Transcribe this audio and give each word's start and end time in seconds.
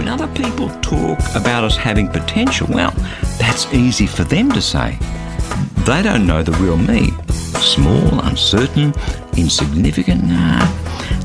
When 0.00 0.08
other 0.08 0.28
people 0.28 0.70
talk 0.80 1.18
about 1.34 1.62
us 1.62 1.76
having 1.76 2.08
potential, 2.08 2.66
well, 2.70 2.90
that's 3.38 3.70
easy 3.74 4.06
for 4.06 4.24
them 4.24 4.50
to 4.52 4.62
say. 4.62 4.98
They 5.84 6.00
don't 6.02 6.26
know 6.26 6.42
the 6.42 6.52
real 6.52 6.78
me. 6.78 7.10
Small, 7.60 8.20
uncertain, 8.20 8.94
insignificant. 9.36 10.24
Nah, 10.24 10.64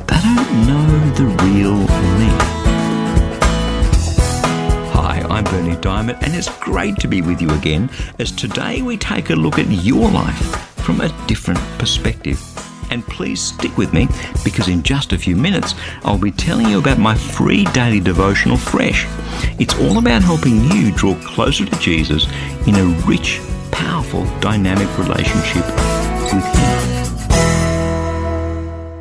they 0.07 0.19
don't 0.19 0.67
know 0.67 1.09
the 1.11 1.23
real 1.45 1.77
me. 2.19 2.27
Hi, 4.91 5.25
I'm 5.29 5.45
Berni 5.45 5.77
Dymet, 5.77 6.21
and 6.21 6.35
it's 6.35 6.49
great 6.59 6.97
to 6.97 7.07
be 7.07 7.21
with 7.21 7.41
you 7.41 7.51
again 7.51 7.89
as 8.19 8.29
today 8.29 8.81
we 8.81 8.97
take 8.97 9.29
a 9.29 9.35
look 9.35 9.57
at 9.57 9.67
your 9.71 10.11
life 10.11 10.75
from 10.83 10.99
a 10.99 11.07
different 11.27 11.61
perspective. 11.79 12.54
And 12.95 13.05
please 13.07 13.41
stick 13.41 13.77
with 13.77 13.91
me 13.91 14.07
because 14.45 14.69
in 14.69 14.81
just 14.81 15.11
a 15.11 15.17
few 15.17 15.35
minutes 15.35 15.75
I'll 16.05 16.17
be 16.17 16.31
telling 16.31 16.69
you 16.69 16.79
about 16.79 16.97
my 16.97 17.13
free 17.13 17.65
daily 17.73 17.99
devotional 17.99 18.55
Fresh. 18.55 19.05
It's 19.59 19.73
all 19.81 19.97
about 19.97 20.21
helping 20.21 20.63
you 20.71 20.93
draw 20.93 21.13
closer 21.15 21.65
to 21.65 21.79
Jesus 21.79 22.25
in 22.65 22.75
a 22.75 22.85
rich, 23.05 23.41
powerful, 23.69 24.23
dynamic 24.39 24.87
relationship 24.97 25.65
with 26.31 26.45
Him. 26.55 26.95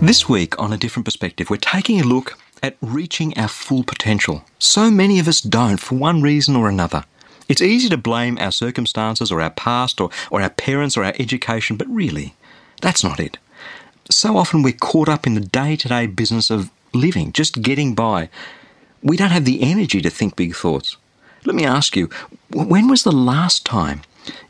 This 0.05 0.29
week, 0.29 0.58
on 0.58 0.73
a 0.73 0.77
different 0.77 1.05
perspective, 1.05 1.48
we're 1.48 1.58
taking 1.58 2.01
a 2.01 2.05
look 2.05 2.36
at 2.64 2.77
reaching 2.81 3.39
our 3.39 3.47
full 3.47 3.84
potential. 3.84 4.45
So 4.58 4.91
many 4.91 5.20
of 5.20 5.29
us 5.29 5.41
don't 5.41 5.79
for 5.79 5.95
one 5.95 6.20
reason 6.20 6.56
or 6.56 6.69
another. 6.69 7.05
It's 7.48 7.62
easy 7.62 7.89
to 7.91 7.97
blame 7.97 8.39
our 8.39 8.51
circumstances 8.51 9.31
or 9.31 9.41
our 9.41 9.51
past 9.51 10.01
or, 10.01 10.11
or 10.33 10.42
our 10.42 10.51
parents 10.51 10.97
or 10.97 11.05
our 11.05 11.14
education, 11.20 11.77
but 11.77 11.86
really, 11.86 12.34
that's 12.81 13.05
not 13.05 13.20
it 13.20 13.39
so 14.10 14.36
often 14.36 14.62
we're 14.62 14.72
caught 14.72 15.08
up 15.08 15.27
in 15.27 15.34
the 15.34 15.41
day 15.41 15.77
to 15.77 15.88
day 15.88 16.06
business 16.06 16.50
of 16.50 16.70
living, 16.92 17.33
just 17.33 17.62
getting 17.62 17.94
by. 17.94 18.28
We 19.02 19.16
don't 19.16 19.30
have 19.30 19.44
the 19.44 19.62
energy 19.62 20.00
to 20.00 20.11
think 20.11 20.36
big 20.36 20.55
thoughts. 20.55 20.96
Let 21.44 21.56
me 21.56 21.64
ask 21.64 21.96
you, 21.96 22.08
when 22.50 22.88
was 22.88 23.02
the 23.02 23.12
last 23.12 23.66
time 23.66 24.02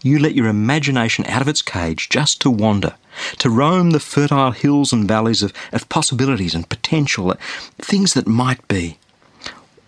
you 0.03 0.19
let 0.19 0.35
your 0.35 0.47
imagination 0.47 1.27
out 1.27 1.43
of 1.43 1.49
its 1.49 1.63
cage 1.63 2.09
just 2.09 2.41
to 2.43 2.51
wander, 2.51 2.95
to 3.39 3.51
roam 3.51 3.91
the 3.91 4.01
fertile 4.01 4.53
hills 4.53 4.93
and 4.93 5.09
valleys 5.09 5.43
of, 5.43 5.53
of 5.73 5.89
possibilities 5.89 6.55
and 6.55 6.69
potential, 6.69 7.33
uh, 7.33 7.37
things 7.79 8.15
that 8.15 8.29
might 8.29 8.67
be? 8.69 8.99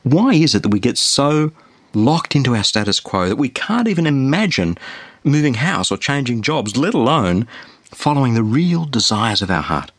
Why 0.03 0.35
is 0.35 0.55
it 0.55 0.63
that 0.63 0.71
we 0.71 0.81
get 0.81 0.99
so 0.99 1.53
locked 1.95 2.35
into 2.35 2.57
our 2.57 2.65
status 2.65 3.01
quo 3.01 3.29
that 3.29 3.37
we 3.37 3.49
can't 3.49 3.89
even 3.89 4.07
imagine 4.07 4.77
moving 5.25 5.55
house 5.55 5.91
or 5.91 5.97
changing 5.97 6.43
jobs, 6.43 6.77
let 6.77 6.95
alone 6.95 7.47
following 7.91 8.35
the 8.35 8.43
real 8.43 8.85
desires 8.85 9.43
of 9.43 9.51
our 9.51 9.63
heart. 9.63 9.91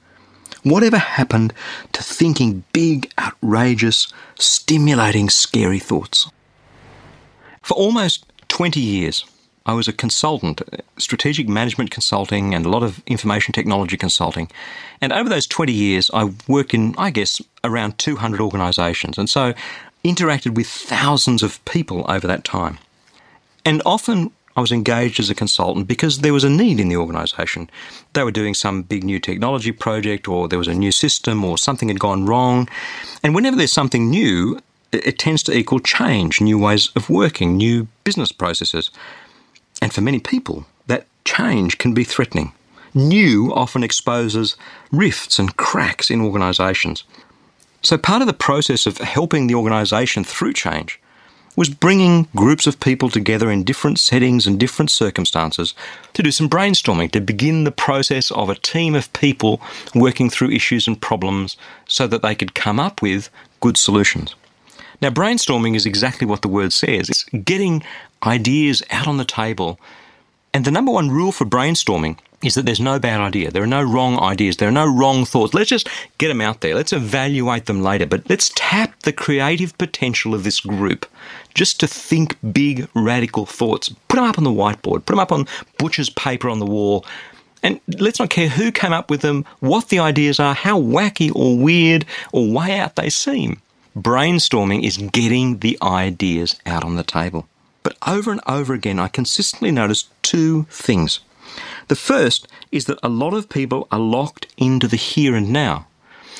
Whatever 0.63 0.97
happened 0.97 1.53
to 1.93 2.03
thinking 2.03 2.63
big, 2.73 3.11
outrageous, 3.19 4.11
stimulating, 4.35 5.29
scary 5.29 5.79
thoughts? 5.79 6.29
For 7.61 7.75
almost 7.75 8.25
20 8.47 8.79
years, 8.79 9.25
I 9.65 9.73
was 9.73 9.87
a 9.89 9.93
consultant, 9.93 10.61
strategic 10.97 11.49
management 11.49 11.91
consulting, 11.91 12.55
and 12.55 12.65
a 12.65 12.69
lot 12.69 12.83
of 12.83 13.01
information 13.05 13.51
technology 13.51 13.97
consulting. 13.97 14.49
And 15.01 15.11
over 15.11 15.27
those 15.27 15.45
20 15.45 15.73
years, 15.73 16.09
I 16.13 16.31
worked 16.47 16.73
in, 16.73 16.95
I 16.97 17.11
guess, 17.11 17.41
around 17.65 17.97
200 17.97 18.39
organisations. 18.39 19.17
And 19.17 19.29
so 19.29 19.53
interacted 20.05 20.55
with 20.55 20.67
thousands 20.67 21.43
of 21.43 21.63
people 21.65 22.05
over 22.07 22.25
that 22.27 22.45
time. 22.45 22.79
And 23.65 23.81
often 23.85 24.31
I 24.57 24.61
was 24.61 24.71
engaged 24.71 25.19
as 25.19 25.29
a 25.29 25.35
consultant 25.35 25.87
because 25.87 26.19
there 26.19 26.33
was 26.33 26.43
a 26.43 26.49
need 26.49 26.79
in 26.79 26.89
the 26.89 26.97
organisation. 26.97 27.69
They 28.13 28.23
were 28.23 28.31
doing 28.31 28.55
some 28.55 28.81
big 28.81 29.03
new 29.03 29.19
technology 29.19 29.71
project, 29.71 30.27
or 30.27 30.47
there 30.47 30.57
was 30.57 30.67
a 30.67 30.73
new 30.73 30.91
system, 30.91 31.45
or 31.45 31.59
something 31.59 31.89
had 31.89 31.99
gone 31.99 32.25
wrong. 32.25 32.67
And 33.21 33.35
whenever 33.35 33.55
there's 33.55 33.71
something 33.71 34.09
new, 34.09 34.59
it 34.91 35.19
tends 35.19 35.43
to 35.43 35.55
equal 35.55 35.79
change, 35.79 36.41
new 36.41 36.57
ways 36.57 36.89
of 36.95 37.07
working, 37.07 37.55
new 37.55 37.87
business 38.03 38.31
processes. 38.31 38.89
And 39.79 39.93
for 39.93 40.01
many 40.01 40.19
people, 40.19 40.65
that 40.87 41.05
change 41.23 41.77
can 41.77 41.93
be 41.93 42.03
threatening. 42.03 42.51
New 42.95 43.53
often 43.53 43.83
exposes 43.83 44.55
rifts 44.91 45.37
and 45.37 45.55
cracks 45.55 46.09
in 46.09 46.19
organisations. 46.19 47.03
So, 47.83 47.95
part 47.95 48.21
of 48.21 48.27
the 48.27 48.33
process 48.33 48.87
of 48.87 48.97
helping 48.97 49.45
the 49.45 49.53
organisation 49.53 50.23
through 50.23 50.53
change 50.53 50.99
was 51.57 51.69
bringing 51.69 52.27
groups 52.35 52.67
of 52.67 52.79
people 52.79 53.09
together 53.09 53.51
in 53.51 53.63
different 53.63 53.99
settings 53.99 54.47
and 54.47 54.59
different 54.59 54.91
circumstances 54.91 55.73
to 56.13 56.23
do 56.23 56.31
some 56.31 56.47
brainstorming, 56.47 57.11
to 57.11 57.19
begin 57.19 57.65
the 57.65 57.71
process 57.71 58.31
of 58.31 58.47
a 58.47 58.55
team 58.55 58.95
of 58.95 59.11
people 59.11 59.59
working 59.93 60.29
through 60.29 60.51
issues 60.51 60.87
and 60.87 61.01
problems 61.01 61.57
so 61.87 62.07
that 62.07 62.21
they 62.21 62.35
could 62.35 62.53
come 62.53 62.79
up 62.79 63.01
with 63.01 63.29
good 63.59 63.75
solutions. 63.75 64.35
Now, 65.01 65.09
brainstorming 65.09 65.75
is 65.75 65.85
exactly 65.85 66.27
what 66.27 66.43
the 66.43 66.47
word 66.47 66.71
says 66.73 67.09
it's 67.09 67.23
getting 67.25 67.83
ideas 68.23 68.83
out 68.91 69.07
on 69.07 69.17
the 69.17 69.25
table. 69.25 69.79
And 70.57 70.65
the 70.65 70.71
number 70.71 70.91
one 70.91 71.11
rule 71.11 71.31
for 71.31 71.45
brainstorming 71.45 72.17
is 72.43 72.55
that 72.55 72.65
there's 72.65 72.79
no 72.79 72.97
bad 72.97 73.19
idea. 73.21 73.51
There 73.51 73.61
are 73.61 73.67
no 73.67 73.83
wrong 73.83 74.17
ideas. 74.19 74.57
There 74.57 74.67
are 74.67 74.71
no 74.71 74.91
wrong 74.91 75.23
thoughts. 75.23 75.53
Let's 75.53 75.69
just 75.69 75.87
get 76.17 76.29
them 76.29 76.41
out 76.41 76.61
there. 76.61 76.73
Let's 76.73 76.91
evaluate 76.91 77.67
them 77.67 77.83
later. 77.83 78.07
But 78.07 78.27
let's 78.27 78.51
tap 78.55 79.03
the 79.03 79.13
creative 79.13 79.77
potential 79.77 80.33
of 80.33 80.43
this 80.43 80.59
group 80.59 81.05
just 81.53 81.79
to 81.81 81.85
think 81.85 82.37
big, 82.51 82.87
radical 82.95 83.45
thoughts. 83.45 83.89
Put 84.07 84.15
them 84.15 84.25
up 84.25 84.39
on 84.39 84.45
the 84.45 84.49
whiteboard, 84.49 85.05
put 85.05 85.13
them 85.13 85.19
up 85.19 85.31
on 85.31 85.45
butcher's 85.77 86.09
paper 86.09 86.49
on 86.49 86.57
the 86.57 86.65
wall. 86.65 87.05
And 87.61 87.79
let's 87.99 88.17
not 88.17 88.31
care 88.31 88.49
who 88.49 88.71
came 88.71 88.93
up 88.93 89.11
with 89.11 89.21
them, 89.21 89.45
what 89.59 89.89
the 89.89 89.99
ideas 89.99 90.39
are, 90.39 90.55
how 90.55 90.81
wacky 90.81 91.31
or 91.35 91.55
weird 91.55 92.03
or 92.33 92.51
way 92.51 92.79
out 92.79 92.95
they 92.95 93.11
seem. 93.11 93.61
Brainstorming 93.95 94.83
is 94.83 94.97
getting 94.97 95.59
the 95.59 95.77
ideas 95.83 96.59
out 96.65 96.83
on 96.83 96.95
the 96.95 97.03
table. 97.03 97.47
But 97.87 97.95
over 98.05 98.31
and 98.31 98.41
over 98.45 98.73
again, 98.73 98.99
I 98.99 99.07
consistently 99.07 99.71
notice 99.71 100.09
two 100.21 100.63
things. 100.69 101.21
The 101.87 101.95
first 101.95 102.45
is 102.69 102.83
that 102.87 102.99
a 103.01 103.07
lot 103.07 103.33
of 103.33 103.47
people 103.47 103.87
are 103.93 103.97
locked 103.97 104.53
into 104.57 104.89
the 104.89 104.97
here 104.97 105.37
and 105.37 105.53
now. 105.53 105.87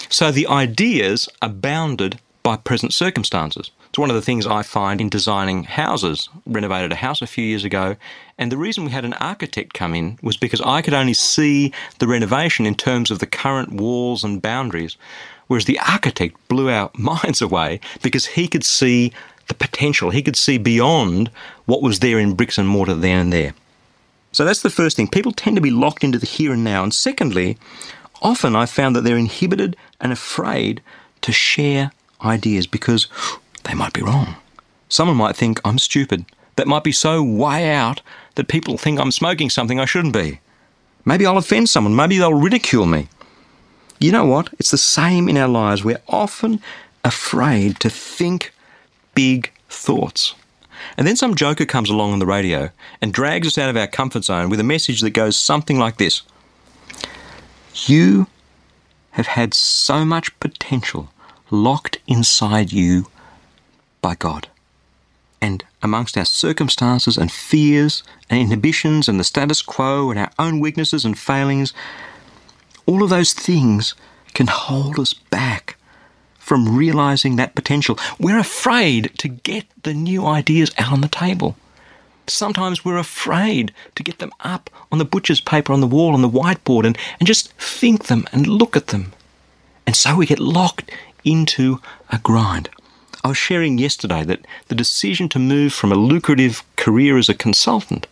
So 0.10 0.30
the 0.30 0.46
ideas 0.48 1.30
are 1.42 1.48
bounded 1.48 2.20
by 2.44 2.58
present 2.58 2.94
circumstances. 2.94 3.72
It's 3.88 3.98
one 3.98 4.10
of 4.10 4.18
the 4.18 4.22
things 4.22 4.46
I 4.46 4.62
find 4.62 5.00
in 5.00 5.08
designing 5.08 5.64
houses. 5.64 6.28
Renovated 6.46 6.92
a 6.92 6.96
house 6.96 7.22
a 7.22 7.28
few 7.28 7.46
years 7.46 7.64
ago, 7.64 7.96
and 8.38 8.52
the 8.52 8.58
reason 8.58 8.84
we 8.84 8.92
had 8.92 9.06
an 9.06 9.14
architect 9.14 9.74
come 9.74 9.96
in 9.96 10.20
was 10.22 10.36
because 10.36 10.60
I 10.60 10.82
could 10.82 10.94
only 10.94 11.14
see 11.14 11.72
the 12.00 12.10
renovation 12.10 12.66
in 12.66 12.76
terms 12.76 13.10
of 13.10 13.20
the 13.20 13.26
current 13.26 13.72
walls 13.72 14.26
and 14.26 14.42
boundaries, 14.42 14.98
whereas 15.48 15.64
the 15.64 15.80
architect 15.80 16.36
blew 16.50 16.70
our 16.70 16.92
minds 16.98 17.42
away 17.42 17.80
because 18.02 18.26
he 18.26 18.50
could 18.50 18.66
see 18.66 19.14
the 19.48 19.54
potential. 19.54 20.10
He 20.10 20.22
could 20.22 20.36
see 20.36 20.58
beyond 20.58 21.30
what 21.66 21.82
was 21.82 22.00
there 22.00 22.20
in 22.20 22.34
bricks 22.34 22.58
and 22.58 22.68
mortar 22.68 22.96
then 22.96 23.20
and 23.20 23.34
there. 23.34 23.54
So 24.32 24.46
that's 24.46 24.62
the 24.62 24.70
first 24.70 24.98
thing. 24.98 25.08
People 25.08 25.32
tend 25.32 25.56
to 25.58 25.62
be 25.62 25.72
locked 25.72 26.04
into 26.04 26.20
the 26.20 26.26
here 26.26 26.54
and 26.54 26.64
now. 26.64 26.84
And 26.84 26.94
secondly, 26.94 27.58
often 28.22 28.56
I 28.56 28.66
found 28.66 28.96
that 28.96 29.02
they're 29.02 29.18
inhibited 29.18 29.76
and 30.00 30.12
afraid 30.12 30.82
to 31.22 31.32
share 31.32 31.92
ideas 32.24 32.68
because 32.68 33.08
they 33.64 33.74
might 33.74 33.94
be 33.94 34.02
wrong. 34.02 34.36
Someone 34.90 35.18
might 35.18 35.36
think 35.36 35.60
I'm 35.66 35.80
stupid. 35.80 36.26
That 36.56 36.68
might 36.68 36.84
be 36.84 36.92
so 36.92 37.22
way 37.24 37.72
out 37.72 38.02
that 38.36 38.48
people 38.48 38.78
think 38.78 39.00
I'm 39.00 39.12
smoking 39.12 39.50
something 39.50 39.80
I 39.80 39.86
shouldn't 39.86 40.14
be. 40.14 40.40
Maybe 41.06 41.26
I'll 41.26 41.38
offend 41.38 41.70
someone. 41.70 41.96
Maybe 41.96 42.18
they'll 42.18 42.34
ridicule 42.34 42.86
me. 42.86 43.08
You 44.00 44.12
know 44.12 44.26
what? 44.26 44.50
It's 44.60 44.72
the 44.72 44.78
same 44.78 45.30
in 45.30 45.38
our 45.38 45.48
lives. 45.48 45.84
We're 45.84 46.02
often 46.08 46.62
afraid 47.04 47.80
to 47.80 47.90
think 47.90 48.54
big 49.18 49.52
thoughts. 49.68 50.36
And 50.96 51.08
then 51.08 51.16
some 51.16 51.34
joker 51.34 51.66
comes 51.66 51.90
along 51.90 52.14
on 52.14 52.20
the 52.20 52.28
radio 52.28 52.70
and 53.02 53.12
drags 53.12 53.48
us 53.48 53.58
out 53.58 53.68
of 53.68 53.76
our 53.76 53.88
comfort 53.88 54.24
zone 54.24 54.48
with 54.48 54.60
a 54.60 54.64
message 54.64 55.02
that 55.02 55.10
goes 55.10 55.36
something 55.36 55.80
like 55.80 55.98
this 55.98 56.22
You 57.88 58.28
have 59.12 59.26
had 59.26 59.56
so 59.56 60.06
much 60.06 60.40
potential 60.40 61.10
locked 61.50 61.98
inside 62.06 62.72
you 62.72 63.08
by 64.04 64.14
God. 64.14 64.50
And 65.42 65.64
amongst 65.82 66.16
our 66.16 66.26
circumstances 66.26 67.18
and 67.18 67.32
fears 67.32 68.04
and 68.30 68.40
inhibitions 68.40 69.10
and 69.10 69.20
the 69.20 69.24
status 69.24 69.64
quo 69.64 70.12
and 70.12 70.20
our 70.20 70.32
own 70.38 70.60
weaknesses 70.60 71.06
and 71.06 71.18
failings, 71.18 71.74
all 72.86 73.02
of 73.02 73.10
those 73.10 73.34
things 73.34 73.96
can 74.36 74.46
hold 74.46 75.00
us 75.00 75.14
back 75.14 75.77
from 76.48 76.78
realizing 76.78 77.36
that 77.36 77.56
potential. 77.56 78.00
We're 78.18 78.40
afraid 78.40 79.12
to 79.18 79.28
get 79.28 79.66
the 79.84 79.94
new 79.94 80.26
ideas 80.26 80.72
out 80.78 80.94
on 80.94 81.02
the 81.02 81.10
table. 81.10 81.58
Sometimes 82.26 82.86
we're 82.86 82.98
afraid 82.98 83.74
to 83.96 84.04
get 84.04 84.20
them 84.20 84.32
up 84.40 84.70
on 84.90 84.98
the 84.98 85.04
butcher's 85.04 85.42
paper 85.42 85.74
on 85.74 85.82
the 85.82 85.88
wall 85.88 86.14
on 86.14 86.22
the 86.22 86.30
whiteboard 86.30 86.86
and, 86.86 86.98
and 87.20 87.28
just 87.28 87.52
think 87.56 88.06
them 88.06 88.26
and 88.32 88.48
look 88.48 88.78
at 88.78 88.88
them. 88.88 89.12
And 89.86 89.94
so 89.94 90.16
we 90.16 90.26
get 90.26 90.40
locked 90.40 90.90
into 91.26 91.82
a 92.12 92.18
grind. 92.20 92.70
I 93.26 93.28
was 93.28 93.38
sharing 93.38 93.78
yesterday 93.78 94.24
that 94.24 94.48
the 94.70 94.76
decision 94.76 95.28
to 95.30 95.40
move 95.40 95.74
from 95.74 95.92
a 95.92 95.96
lucrative 95.96 96.64
career 96.78 97.18
as 97.18 97.28
a 97.28 97.34
consultant 97.34 98.08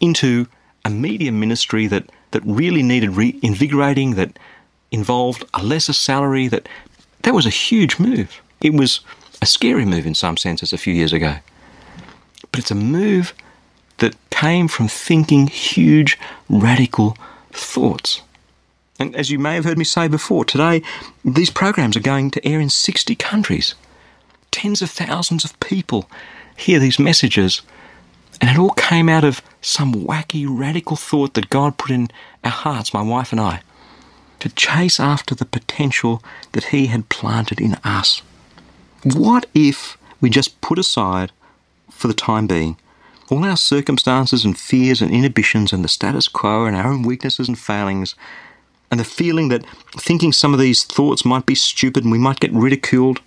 into 0.00 0.46
a 0.86 0.90
media 0.90 1.32
ministry 1.32 1.86
that, 1.88 2.08
that 2.30 2.42
really 2.46 2.82
needed 2.82 3.10
reinvigorating, 3.10 4.14
that 4.14 4.38
involved 4.90 5.44
a 5.52 5.62
lesser 5.62 5.92
salary, 5.92 6.48
that 6.48 6.66
that 7.24 7.34
was 7.34 7.46
a 7.46 7.50
huge 7.50 7.98
move. 7.98 8.40
It 8.60 8.72
was 8.72 9.00
a 9.42 9.46
scary 9.46 9.84
move 9.84 10.06
in 10.06 10.14
some 10.14 10.36
senses 10.36 10.72
a 10.72 10.78
few 10.78 10.94
years 10.94 11.12
ago. 11.12 11.36
But 12.50 12.60
it's 12.60 12.70
a 12.70 12.76
move 12.76 13.34
that 13.98 14.14
came 14.30 14.68
from 14.68 14.88
thinking 14.88 15.46
huge, 15.46 16.18
radical 16.48 17.16
thoughts. 17.52 18.22
And 18.98 19.14
as 19.16 19.30
you 19.30 19.38
may 19.38 19.54
have 19.54 19.64
heard 19.64 19.78
me 19.78 19.84
say 19.84 20.08
before, 20.08 20.44
today 20.44 20.82
these 21.24 21.50
programs 21.50 21.96
are 21.96 22.00
going 22.00 22.30
to 22.32 22.46
air 22.46 22.60
in 22.60 22.70
60 22.70 23.14
countries. 23.16 23.74
Tens 24.50 24.82
of 24.82 24.90
thousands 24.90 25.44
of 25.44 25.58
people 25.60 26.08
hear 26.56 26.78
these 26.78 26.98
messages, 26.98 27.62
and 28.40 28.48
it 28.50 28.58
all 28.58 28.70
came 28.70 29.08
out 29.08 29.24
of 29.24 29.42
some 29.60 29.92
wacky, 29.94 30.46
radical 30.48 30.96
thought 30.96 31.34
that 31.34 31.50
God 31.50 31.76
put 31.76 31.90
in 31.90 32.08
our 32.44 32.50
hearts, 32.50 32.94
my 32.94 33.02
wife 33.02 33.32
and 33.32 33.40
I, 33.40 33.62
to 34.44 34.50
chase 34.50 35.00
after 35.00 35.34
the 35.34 35.46
potential 35.46 36.22
that 36.52 36.64
He 36.64 36.88
had 36.88 37.08
planted 37.08 37.62
in 37.62 37.76
us. 37.82 38.20
What 39.02 39.46
if 39.54 39.96
we 40.20 40.28
just 40.28 40.60
put 40.60 40.78
aside, 40.78 41.32
for 41.90 42.08
the 42.08 42.14
time 42.14 42.46
being, 42.46 42.76
all 43.30 43.42
our 43.42 43.56
circumstances 43.56 44.44
and 44.44 44.58
fears 44.58 45.00
and 45.00 45.10
inhibitions 45.10 45.72
and 45.72 45.82
the 45.82 45.88
status 45.88 46.28
quo 46.28 46.66
and 46.66 46.76
our 46.76 46.92
own 46.92 47.04
weaknesses 47.04 47.48
and 47.48 47.58
failings 47.58 48.14
and 48.90 49.00
the 49.00 49.04
feeling 49.04 49.48
that 49.48 49.64
thinking 49.96 50.30
some 50.30 50.52
of 50.52 50.60
these 50.60 50.84
thoughts 50.84 51.24
might 51.24 51.46
be 51.46 51.54
stupid 51.54 52.04
and 52.04 52.12
we 52.12 52.18
might 52.18 52.38
get 52.38 52.52
ridiculed, 52.52 53.22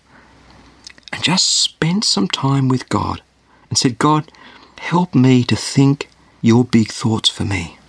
and 1.11 1.23
just 1.23 1.47
spent 1.47 2.05
some 2.05 2.27
time 2.27 2.67
with 2.67 2.89
God 2.89 3.23
and 3.69 3.77
said, 3.79 3.97
God, 3.97 4.31
help 4.77 5.15
me 5.15 5.43
to 5.45 5.55
think 5.55 6.09
your 6.43 6.63
big 6.63 6.89
thoughts 6.89 7.27
for 7.27 7.43
me. 7.43 7.79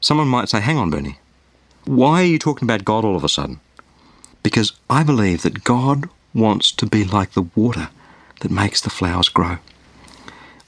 Someone 0.00 0.28
might 0.28 0.48
say, 0.48 0.60
hang 0.60 0.78
on, 0.78 0.90
Berni, 0.90 1.18
why 1.84 2.22
are 2.22 2.26
you 2.26 2.38
talking 2.38 2.66
about 2.66 2.84
God 2.84 3.04
all 3.04 3.16
of 3.16 3.24
a 3.24 3.28
sudden? 3.28 3.60
Because 4.42 4.72
I 4.90 5.02
believe 5.02 5.42
that 5.42 5.64
God 5.64 6.08
wants 6.32 6.72
to 6.72 6.86
be 6.86 7.04
like 7.04 7.32
the 7.32 7.48
water 7.54 7.88
that 8.40 8.50
makes 8.50 8.80
the 8.80 8.90
flowers 8.90 9.28
grow. 9.28 9.58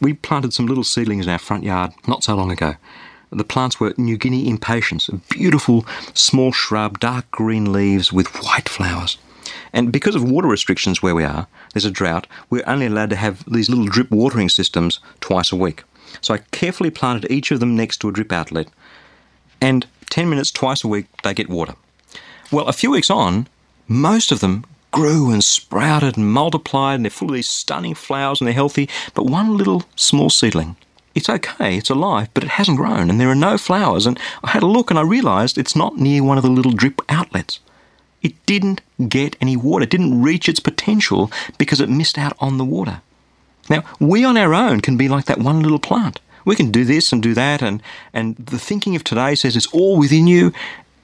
We 0.01 0.13
planted 0.13 0.53
some 0.53 0.67
little 0.67 0.85
seedlings 0.85 1.27
in 1.27 1.33
our 1.33 1.39
front 1.39 1.65
yard 1.65 1.93
not 2.07 2.23
so 2.23 2.35
long 2.35 2.51
ago, 2.51 2.77
the 3.31 3.45
plants 3.45 3.81
were 3.81 3.95
New 3.97 4.17
Guinea 4.17 4.49
impatiens, 4.49 5.09
a 5.09 5.17
beautiful 5.17 5.85
small 6.15 6.53
shrub, 6.53 7.01
dark 7.01 7.31
green 7.31 7.73
leaves 7.73 8.13
with 8.13 8.29
white 8.43 8.69
flowers. 8.69 9.19
And 9.73 9.93
because 9.93 10.15
of 10.15 10.25
water 10.25 10.49
restrictions 10.49 11.03
where 11.03 11.15
we 11.15 11.25
are, 11.25 11.47
there's 11.75 11.85
a 11.85 11.91
drought, 11.91 12.27
we're 12.51 12.67
only 12.67 12.87
allowed 12.87 13.11
to 13.11 13.17
have 13.17 13.45
these 13.51 13.69
little 13.69 13.87
drip 13.87 14.11
watering 14.11 14.49
systems 14.49 15.01
twice 15.21 15.53
a 15.53 15.57
week. 15.57 15.83
So 16.21 16.35
I 16.35 16.39
carefully 16.53 16.91
planted 16.91 17.31
each 17.31 17.51
of 17.51 17.61
them 17.61 17.77
next 17.77 17.99
to 17.99 18.09
a 18.09 18.13
drip 18.13 18.33
outlet, 18.33 18.69
and 19.61 19.87
10 20.11 20.29
minutes 20.29 20.51
twice 20.51 20.85
a 20.85 20.89
week 20.89 21.07
they 21.23 21.35
get 21.35 21.49
water. 21.49 21.75
Well, 22.53 22.67
a 22.67 22.73
few 22.73 22.91
weeks 22.91 23.11
on, 23.11 23.49
most 23.89 24.33
of 24.33 24.41
them 24.41 24.65
grew 24.93 25.31
and 25.31 25.43
sprouted 25.43 26.17
and 26.17 26.33
multiplied, 26.33 26.97
and 26.97 27.05
they're 27.05 27.11
full 27.11 27.29
of 27.29 27.35
these 27.35 27.49
stunning 27.49 27.95
flowers 27.95 28.41
and 28.41 28.47
they're 28.47 28.55
healthy, 28.55 28.89
but 29.15 29.27
one 29.27 29.57
little 29.57 29.85
small 29.95 30.31
seedling 30.31 30.77
it's 31.17 31.31
okay, 31.31 31.79
it's 31.79 31.89
alive, 31.89 32.29
but 32.35 32.45
it 32.45 32.51
hasn't 32.51 32.77
grown 32.77 33.09
and 33.09 33.19
there 33.19 33.31
are 33.31 33.35
no 33.35 33.57
flowers. 33.57 34.07
And 34.07 34.21
I 34.45 34.51
had 34.51 34.63
a 34.63 34.67
look 34.67 34.91
and 34.91 34.99
I 34.99 35.03
realised 35.03 35.57
it's 35.57 35.75
not 35.75 35.97
near 35.97 36.23
one 36.23 36.37
of 36.37 36.45
the 36.45 36.51
little 36.51 36.73
drip 36.73 37.01
outlets. 37.09 37.59
It 38.21 38.35
didn't 38.45 38.83
get 39.09 39.35
any 39.41 39.57
water, 39.57 39.85
it 39.85 39.91
didn't 39.91 40.21
reach 40.21 40.47
its 40.47 40.61
potential 40.61 41.33
because 41.57 41.81
it 41.81 41.89
missed 41.89 42.19
out 42.19 42.37
on 42.39 42.59
the 42.59 42.67
water. 42.67 43.01
Now, 43.71 43.83
we 43.99 44.25
on 44.25 44.37
our 44.37 44.53
own 44.55 44.83
can 44.83 44.99
be 44.99 45.09
like 45.09 45.25
that 45.25 45.39
one 45.39 45.63
little 45.63 45.79
plant. 45.79 46.21
We 46.47 46.57
can 46.57 46.71
do 46.71 46.87
this 46.87 47.13
and 47.13 47.23
do 47.23 47.35
that, 47.35 47.61
and, 47.61 47.83
and 48.15 48.37
the 48.37 48.59
thinking 48.59 48.97
of 48.97 49.05
today 49.05 49.35
says 49.35 49.57
it's 49.57 49.67
all 49.75 49.99
within 49.99 50.27
you, 50.27 50.53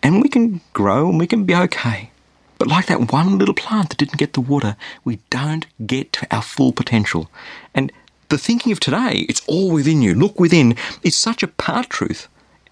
and 0.02 0.22
we 0.22 0.28
can 0.30 0.62
grow 0.72 1.10
and 1.10 1.18
we 1.18 1.26
can 1.26 1.44
be 1.44 1.54
okay. 1.54 2.10
But 2.58 2.68
like 2.68 2.86
that 2.86 3.12
one 3.12 3.38
little 3.38 3.54
plant 3.54 3.90
that 3.90 3.98
didn't 3.98 4.18
get 4.18 4.34
the 4.34 4.40
water, 4.40 4.76
we 5.04 5.18
don't 5.30 5.66
get 5.84 6.12
to 6.14 6.26
our 6.30 6.42
full 6.42 6.72
potential. 6.72 7.28
And 7.74 7.90
the 8.28 8.38
thinking 8.38 8.70
of 8.70 8.78
today, 8.78 9.26
it's 9.28 9.42
all 9.48 9.70
within 9.70 10.00
you, 10.00 10.14
look 10.14 10.38
within, 10.38 10.76
is 11.02 11.16
such 11.16 11.42
a 11.42 11.48
part 11.48 11.90
truth 11.90 12.28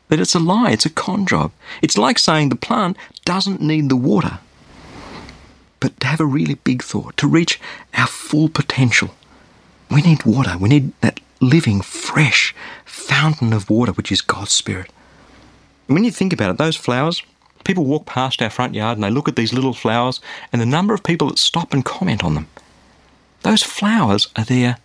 that 0.08 0.20
it's 0.20 0.34
a 0.34 0.38
lie, 0.38 0.70
it's 0.70 0.86
a 0.86 0.90
con 0.90 1.26
job. 1.26 1.50
It's 1.82 1.98
like 1.98 2.18
saying 2.18 2.48
the 2.48 2.56
plant 2.56 2.96
doesn't 3.24 3.60
need 3.60 3.88
the 3.88 3.96
water. 3.96 4.38
But 5.80 5.98
to 6.00 6.06
have 6.06 6.20
a 6.20 6.26
really 6.26 6.54
big 6.54 6.82
thought, 6.82 7.16
to 7.16 7.26
reach 7.26 7.60
our 7.94 8.06
full 8.06 8.48
potential, 8.48 9.10
we 9.90 10.02
need 10.02 10.24
water. 10.24 10.56
We 10.58 10.68
need 10.68 10.92
that 11.00 11.20
living, 11.40 11.80
fresh 11.80 12.54
fountain 12.84 13.52
of 13.52 13.70
water, 13.70 13.92
which 13.92 14.12
is 14.12 14.20
God's 14.20 14.52
Spirit. 14.52 14.90
when 15.86 16.04
you 16.04 16.12
think 16.12 16.32
about 16.32 16.50
it, 16.50 16.58
those 16.58 16.76
flowers, 16.76 17.22
people 17.64 17.84
walk 17.84 18.06
past 18.06 18.40
our 18.40 18.50
front 18.50 18.74
yard 18.74 18.96
and 18.96 19.04
they 19.04 19.10
look 19.10 19.28
at 19.28 19.36
these 19.36 19.52
little 19.52 19.74
flowers 19.74 20.20
and 20.52 20.62
the 20.62 20.66
number 20.66 20.94
of 20.94 21.02
people 21.02 21.28
that 21.28 21.38
stop 21.38 21.72
and 21.72 21.84
comment 21.84 22.22
on 22.22 22.34
them. 22.34 22.46
Those 23.42 23.62
flowers 23.62 24.28
are 24.36 24.44
there 24.44 24.78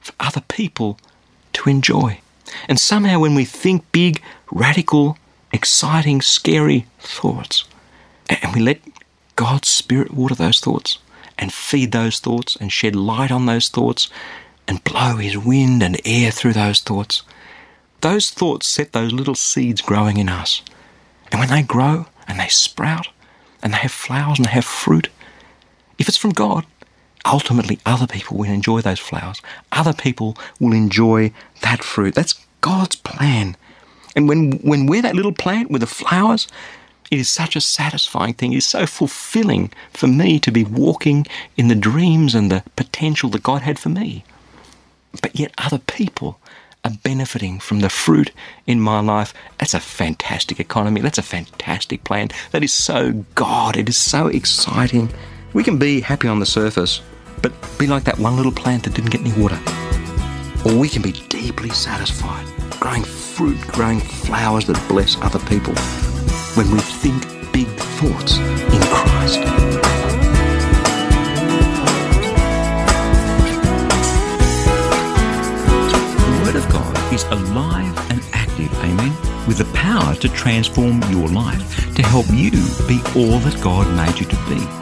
for 0.00 0.12
other 0.20 0.42
people 0.42 0.98
to 1.54 1.70
enjoy. 1.70 2.20
And 2.68 2.78
somehow, 2.78 3.20
when 3.20 3.34
we 3.34 3.44
think 3.44 3.90
big, 3.92 4.20
radical, 4.50 5.16
exciting, 5.52 6.20
scary 6.20 6.86
thoughts, 6.98 7.64
and 8.28 8.54
we 8.54 8.60
let 8.60 8.80
God's 9.36 9.68
Spirit 9.68 10.12
water 10.12 10.34
those 10.34 10.60
thoughts 10.60 10.98
and 11.38 11.52
feed 11.52 11.92
those 11.92 12.18
thoughts 12.18 12.56
and 12.56 12.72
shed 12.72 12.94
light 12.94 13.30
on 13.30 13.46
those 13.46 13.68
thoughts 13.68 14.10
and 14.68 14.84
blow 14.84 15.16
His 15.16 15.36
wind 15.36 15.82
and 15.82 16.00
air 16.04 16.30
through 16.30 16.52
those 16.54 16.80
thoughts, 16.80 17.22
those 18.00 18.30
thoughts 18.30 18.66
set 18.66 18.92
those 18.92 19.12
little 19.12 19.34
seeds 19.34 19.80
growing 19.80 20.16
in 20.16 20.28
us. 20.28 20.62
And 21.30 21.40
when 21.40 21.50
they 21.50 21.62
grow 21.62 22.06
and 22.28 22.38
they 22.38 22.48
sprout 22.48 23.08
and 23.62 23.72
they 23.72 23.78
have 23.78 23.92
flowers 23.92 24.38
and 24.38 24.46
they 24.46 24.52
have 24.52 24.64
fruit, 24.64 25.08
if 25.98 26.08
it's 26.08 26.16
from 26.16 26.30
God, 26.30 26.66
ultimately 27.24 27.78
other 27.86 28.06
people 28.06 28.36
will 28.36 28.50
enjoy 28.50 28.80
those 28.80 28.98
flowers. 28.98 29.40
Other 29.70 29.92
people 29.92 30.36
will 30.58 30.72
enjoy 30.72 31.32
that 31.60 31.84
fruit. 31.84 32.14
That's 32.14 32.44
God's 32.60 32.96
plan. 32.96 33.56
And 34.14 34.28
when, 34.28 34.52
when 34.58 34.86
we're 34.86 35.02
that 35.02 35.16
little 35.16 35.32
plant 35.32 35.70
with 35.70 35.80
the 35.80 35.86
flowers, 35.86 36.48
it 37.10 37.18
is 37.18 37.28
such 37.28 37.56
a 37.56 37.60
satisfying 37.60 38.34
thing. 38.34 38.52
It 38.52 38.58
is 38.58 38.66
so 38.66 38.86
fulfilling 38.86 39.70
for 39.92 40.06
me 40.06 40.40
to 40.40 40.50
be 40.50 40.64
walking 40.64 41.26
in 41.56 41.68
the 41.68 41.74
dreams 41.74 42.34
and 42.34 42.50
the 42.50 42.64
potential 42.76 43.30
that 43.30 43.42
God 43.42 43.62
had 43.62 43.78
for 43.78 43.90
me. 43.90 44.24
But 45.20 45.38
yet 45.38 45.52
other 45.58 45.78
people 45.78 46.38
are 46.84 46.92
benefiting 47.02 47.60
from 47.60 47.80
the 47.80 47.88
fruit 47.88 48.32
in 48.66 48.80
my 48.80 49.00
life. 49.00 49.32
That's 49.58 49.74
a 49.74 49.80
fantastic 49.80 50.58
economy. 50.58 51.00
That's 51.00 51.18
a 51.18 51.22
fantastic 51.22 52.04
plan. 52.04 52.30
That 52.50 52.64
is 52.64 52.72
so 52.72 53.24
God. 53.34 53.76
It 53.76 53.88
is 53.88 53.96
so 53.96 54.26
exciting. 54.26 55.12
We 55.52 55.62
can 55.62 55.78
be 55.78 56.00
happy 56.00 56.28
on 56.28 56.40
the 56.40 56.46
surface, 56.46 57.02
but 57.40 57.52
be 57.78 57.86
like 57.86 58.04
that 58.04 58.18
one 58.18 58.36
little 58.36 58.52
plant 58.52 58.84
that 58.84 58.94
didn't 58.94 59.10
get 59.10 59.20
any 59.20 59.32
water. 59.40 59.60
Or 60.64 60.76
we 60.76 60.88
can 60.88 61.02
be 61.02 61.12
deeply 61.28 61.70
satisfied, 61.70 62.46
growing 62.80 63.04
fruit, 63.04 63.60
growing 63.68 64.00
flowers 64.00 64.66
that 64.66 64.82
bless 64.88 65.16
other 65.20 65.40
people 65.40 65.74
when 66.54 66.70
we 66.70 66.78
think 66.78 67.22
big 67.52 67.68
thoughts 67.68 68.38
in 68.38 68.80
Christ. 68.82 69.81
Is 77.12 77.24
alive 77.24 78.10
and 78.10 78.22
active, 78.32 78.72
amen, 78.78 79.14
with 79.46 79.58
the 79.58 79.70
power 79.74 80.14
to 80.14 80.28
transform 80.30 81.02
your 81.10 81.28
life, 81.28 81.94
to 81.94 82.02
help 82.02 82.26
you 82.30 82.50
be 82.88 83.00
all 83.14 83.38
that 83.40 83.58
God 83.62 83.86
made 83.94 84.18
you 84.18 84.26
to 84.26 84.36
be. 84.48 84.81